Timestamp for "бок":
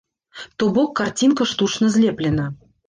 0.79-0.89